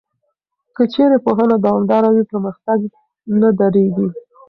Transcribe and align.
که 0.75 0.83
چېرې 0.93 1.17
پوهنه 1.25 1.55
دوامداره 1.65 2.09
وي، 2.11 2.23
پرمختګ 2.31 2.79
نه 3.39 3.49
درېږي. 3.59 4.07